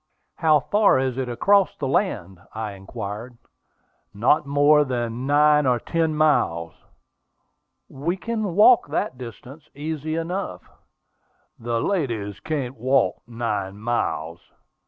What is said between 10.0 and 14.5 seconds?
enough." "The ladies can't walk nine miles."